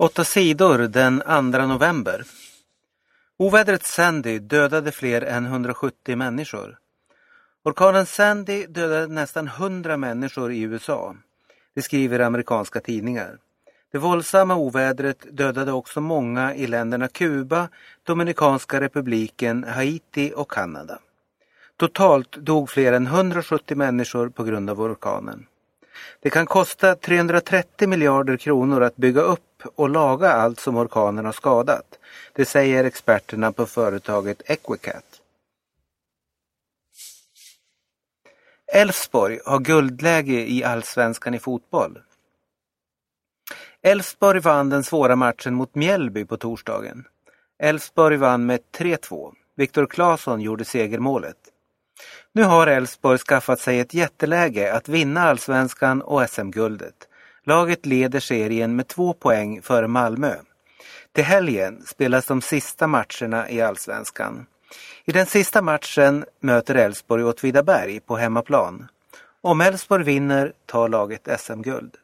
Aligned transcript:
Åtta 0.00 0.24
sidor 0.24 0.78
den 0.78 1.20
2 1.52 1.66
november. 1.66 2.24
Ovädret 3.36 3.86
Sandy 3.86 4.38
dödade 4.38 4.92
fler 4.92 5.22
än 5.22 5.46
170 5.46 6.16
människor. 6.16 6.78
Orkanen 7.64 8.06
Sandy 8.06 8.66
dödade 8.66 9.06
nästan 9.06 9.46
100 9.46 9.96
människor 9.96 10.52
i 10.52 10.60
USA. 10.60 11.16
Det 11.74 11.82
skriver 11.82 12.20
amerikanska 12.20 12.80
tidningar. 12.80 13.38
Det 13.92 13.98
våldsamma 13.98 14.56
ovädret 14.56 15.26
dödade 15.30 15.72
också 15.72 16.00
många 16.00 16.54
i 16.54 16.66
länderna 16.66 17.08
Kuba, 17.08 17.68
Dominikanska 18.02 18.80
republiken, 18.80 19.64
Haiti 19.64 20.32
och 20.36 20.50
Kanada. 20.50 20.98
Totalt 21.76 22.36
dog 22.36 22.70
fler 22.70 22.92
än 22.92 23.06
170 23.06 23.76
människor 23.76 24.28
på 24.28 24.44
grund 24.44 24.70
av 24.70 24.80
orkanen. 24.80 25.46
Det 26.20 26.30
kan 26.30 26.46
kosta 26.46 26.94
330 26.94 27.88
miljarder 27.88 28.36
kronor 28.36 28.82
att 28.82 28.96
bygga 28.96 29.20
upp 29.20 29.40
och 29.74 29.88
laga 29.88 30.32
allt 30.32 30.60
som 30.60 30.76
orkanen 30.76 31.24
har 31.24 31.32
skadat. 31.32 31.98
Det 32.32 32.44
säger 32.44 32.84
experterna 32.84 33.52
på 33.52 33.66
företaget 33.66 34.42
Equicat. 34.50 35.20
Elfsborg 38.72 39.40
har 39.44 39.58
guldläge 39.58 40.50
i 40.50 40.64
allsvenskan 40.64 41.34
i 41.34 41.38
fotboll. 41.38 41.98
Elfsborg 43.82 44.40
vann 44.40 44.70
den 44.70 44.84
svåra 44.84 45.16
matchen 45.16 45.54
mot 45.54 45.74
Mjällby 45.74 46.24
på 46.24 46.36
torsdagen. 46.36 47.04
Elfsborg 47.58 48.16
vann 48.16 48.46
med 48.46 48.60
3-2. 48.76 49.32
Viktor 49.56 49.86
Claesson 49.86 50.40
gjorde 50.40 50.64
segermålet. 50.64 51.36
Nu 52.32 52.42
har 52.42 52.66
Elfsborg 52.66 53.18
skaffat 53.18 53.60
sig 53.60 53.80
ett 53.80 53.94
jätteläge 53.94 54.72
att 54.72 54.88
vinna 54.88 55.20
allsvenskan 55.20 56.02
och 56.02 56.30
SM-guldet. 56.30 57.07
Laget 57.48 57.86
leder 57.86 58.20
serien 58.20 58.76
med 58.76 58.88
två 58.88 59.12
poäng 59.12 59.62
före 59.62 59.88
Malmö. 59.88 60.34
Till 61.12 61.24
helgen 61.24 61.82
spelas 61.86 62.26
de 62.26 62.42
sista 62.42 62.86
matcherna 62.86 63.50
i 63.50 63.60
allsvenskan. 63.60 64.46
I 65.04 65.12
den 65.12 65.26
sista 65.26 65.62
matchen 65.62 66.24
möter 66.40 66.74
Elfsborg 66.74 67.24
Åtvidaberg 67.24 68.00
på 68.00 68.16
hemmaplan. 68.16 68.88
Om 69.40 69.60
Elfsborg 69.60 70.04
vinner 70.04 70.52
tar 70.66 70.88
laget 70.88 71.40
SM-guld. 71.40 71.96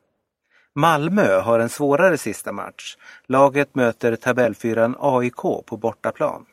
Malmö 0.75 1.41
har 1.41 1.59
en 1.59 1.69
svårare 1.69 2.19
sista 2.19 2.53
match. 2.53 2.97
Laget 3.27 3.75
möter 3.75 4.17
tabellfyran 4.17 4.97
AIK 4.99 5.43
på 5.67 5.77
bortaplan. 5.77 6.47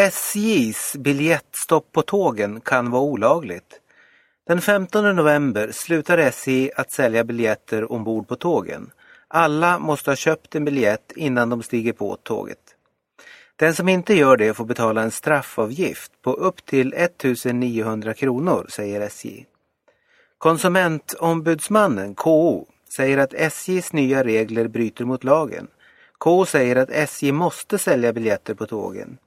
SJs 0.00 0.96
biljettstopp 0.98 1.92
på 1.92 2.02
tågen 2.02 2.60
kan 2.60 2.90
vara 2.90 3.02
olagligt. 3.02 3.78
Den 4.46 4.60
15 4.60 5.16
november 5.16 5.72
slutar 5.72 6.18
SJ 6.18 6.70
att 6.76 6.90
sälja 6.90 7.24
biljetter 7.24 7.92
ombord 7.92 8.28
på 8.28 8.36
tågen. 8.36 8.90
Alla 9.28 9.78
måste 9.78 10.10
ha 10.10 10.16
köpt 10.16 10.54
en 10.54 10.64
biljett 10.64 11.12
innan 11.16 11.50
de 11.50 11.62
stiger 11.62 11.92
på 11.92 12.16
tåget. 12.16 12.58
Den 13.56 13.74
som 13.74 13.88
inte 13.88 14.14
gör 14.14 14.36
det 14.36 14.54
får 14.54 14.64
betala 14.64 15.02
en 15.02 15.10
straffavgift 15.10 16.12
på 16.22 16.32
upp 16.32 16.66
till 16.66 16.94
1900 16.94 18.14
kronor, 18.14 18.66
säger 18.70 19.00
SJ. 19.00 19.44
Konsumentombudsmannen, 20.38 22.14
KO, 22.14 22.66
säger 22.96 23.18
att 23.18 23.34
SJs 23.34 23.92
nya 23.92 24.24
regler 24.24 24.68
bryter 24.68 25.04
mot 25.04 25.24
lagen. 25.24 25.66
KO 26.18 26.46
säger 26.46 26.76
att 26.76 26.90
SJ 26.90 27.32
måste 27.32 27.78
sälja 27.78 28.12
biljetter 28.12 28.54
på 28.54 28.66
tågen. 28.66 29.18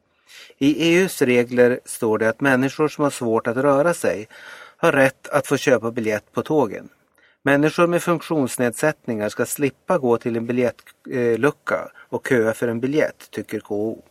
I 0.57 0.95
EUs 0.95 1.21
regler 1.21 1.79
står 1.85 2.17
det 2.17 2.29
att 2.29 2.41
människor 2.41 2.87
som 2.87 3.03
har 3.03 3.11
svårt 3.11 3.47
att 3.47 3.57
röra 3.57 3.93
sig 3.93 4.27
har 4.77 4.91
rätt 4.91 5.27
att 5.27 5.47
få 5.47 5.57
köpa 5.57 5.91
biljett 5.91 6.31
på 6.31 6.41
tågen. 6.41 6.89
Människor 7.43 7.87
med 7.87 8.03
funktionsnedsättningar 8.03 9.29
ska 9.29 9.45
slippa 9.45 9.97
gå 9.97 10.17
till 10.17 10.37
en 10.37 10.45
biljettlucka 10.45 11.91
och 11.95 12.27
köa 12.27 12.53
för 12.53 12.67
en 12.67 12.79
biljett, 12.79 13.31
tycker 13.31 13.59
KO. 13.59 14.03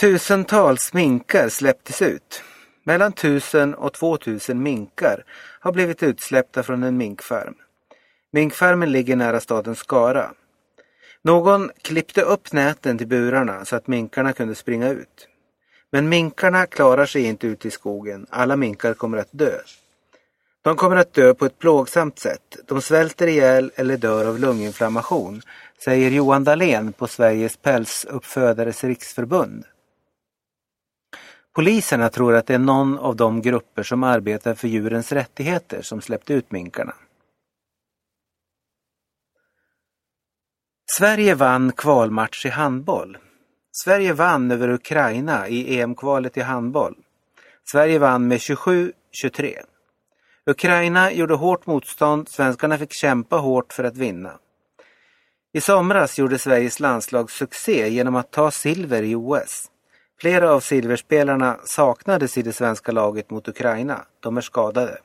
Tusentals 0.00 0.92
minkar 0.94 1.48
släpptes 1.48 2.02
ut. 2.02 2.42
Mellan 2.84 3.12
1000 3.12 3.74
och 3.74 3.92
2000 3.92 4.62
minkar 4.62 5.24
har 5.60 5.72
blivit 5.72 6.02
utsläppta 6.02 6.62
från 6.62 6.82
en 6.82 6.96
minkfarm. 6.96 7.54
Minkfarmen 8.32 8.92
ligger 8.92 9.16
nära 9.16 9.40
staden 9.40 9.74
Skara. 9.74 10.34
Någon 11.22 11.70
klippte 11.82 12.22
upp 12.22 12.52
näten 12.52 12.98
till 12.98 13.06
burarna 13.06 13.64
så 13.64 13.76
att 13.76 13.86
minkarna 13.86 14.32
kunde 14.32 14.54
springa 14.54 14.88
ut. 14.88 15.28
Men 15.92 16.08
minkarna 16.08 16.66
klarar 16.66 17.06
sig 17.06 17.22
inte 17.22 17.46
ut 17.46 17.66
i 17.66 17.70
skogen. 17.70 18.26
Alla 18.30 18.56
minkar 18.56 18.94
kommer 18.94 19.18
att 19.18 19.28
dö. 19.30 19.58
De 20.62 20.76
kommer 20.76 20.96
att 20.96 21.14
dö 21.14 21.34
på 21.34 21.46
ett 21.46 21.58
plågsamt 21.58 22.18
sätt. 22.18 22.56
De 22.66 22.82
svälter 22.82 23.26
ihjäl 23.26 23.72
eller 23.74 23.96
dör 23.96 24.26
av 24.26 24.38
lunginflammation, 24.38 25.42
säger 25.84 26.10
Johan 26.10 26.44
Dahlén 26.44 26.92
på 26.92 27.06
Sveriges 27.06 27.56
pälsuppfödares 27.56 28.84
riksförbund. 28.84 29.64
Poliserna 31.52 32.08
tror 32.08 32.34
att 32.34 32.46
det 32.46 32.54
är 32.54 32.58
någon 32.58 32.98
av 32.98 33.16
de 33.16 33.42
grupper 33.42 33.82
som 33.82 34.02
arbetar 34.02 34.54
för 34.54 34.68
djurens 34.68 35.12
rättigheter 35.12 35.82
som 35.82 36.00
släppt 36.00 36.30
ut 36.30 36.50
minkarna. 36.50 36.94
Sverige 40.98 41.34
vann 41.34 41.72
kvalmatch 41.72 42.46
i 42.46 42.48
handboll. 42.48 43.18
Sverige 43.72 44.12
vann 44.12 44.50
över 44.50 44.68
Ukraina 44.68 45.48
i 45.48 45.80
EM-kvalet 45.80 46.36
i 46.36 46.40
handboll. 46.40 46.94
Sverige 47.64 47.98
vann 47.98 48.28
med 48.28 48.38
27-23. 48.38 48.92
Ukraina 50.46 51.12
gjorde 51.12 51.34
hårt 51.34 51.66
motstånd, 51.66 52.28
svenskarna 52.28 52.78
fick 52.78 52.92
kämpa 52.92 53.36
hårt 53.36 53.72
för 53.72 53.84
att 53.84 53.96
vinna. 53.96 54.38
I 55.52 55.60
somras 55.60 56.18
gjorde 56.18 56.38
Sveriges 56.38 56.80
landslag 56.80 57.30
succé 57.30 57.88
genom 57.88 58.16
att 58.16 58.30
ta 58.30 58.50
silver 58.50 59.02
i 59.02 59.14
OS. 59.14 59.70
Flera 60.20 60.52
av 60.52 60.60
silverspelarna 60.60 61.60
saknades 61.64 62.38
i 62.38 62.42
det 62.42 62.52
svenska 62.52 62.92
laget 62.92 63.30
mot 63.30 63.48
Ukraina. 63.48 64.04
De 64.20 64.36
är 64.36 64.40
skadade. 64.40 64.98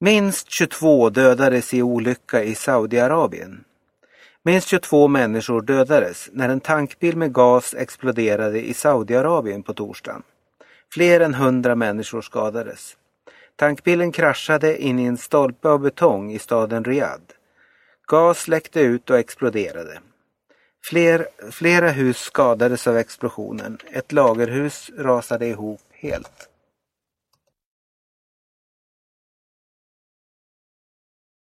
Minst 0.00 0.46
22 0.50 1.10
dödades 1.10 1.74
i 1.74 1.82
olycka 1.82 2.44
i 2.44 2.54
Saudiarabien. 2.54 3.65
Minst 4.46 4.68
22 4.68 5.08
människor 5.08 5.62
dödades 5.62 6.28
när 6.32 6.48
en 6.48 6.60
tankbil 6.60 7.16
med 7.16 7.32
gas 7.32 7.74
exploderade 7.74 8.66
i 8.66 8.74
Saudiarabien 8.74 9.62
på 9.62 9.74
torsdagen. 9.74 10.22
Fler 10.92 11.20
än 11.20 11.34
100 11.34 11.74
människor 11.74 12.22
skadades. 12.22 12.96
Tankbilen 13.56 14.12
kraschade 14.12 14.82
in 14.82 14.98
i 14.98 15.04
en 15.04 15.16
stolpe 15.16 15.68
av 15.68 15.80
betong 15.80 16.32
i 16.32 16.38
staden 16.38 16.84
Riyadh. 16.84 17.22
Gas 18.06 18.48
läckte 18.48 18.80
ut 18.80 19.10
och 19.10 19.18
exploderade. 19.18 20.00
Fler, 20.84 21.28
flera 21.50 21.88
hus 21.88 22.18
skadades 22.18 22.86
av 22.86 22.96
explosionen. 22.96 23.78
Ett 23.92 24.12
lagerhus 24.12 24.90
rasade 24.98 25.46
ihop 25.46 25.80
helt. 25.92 26.48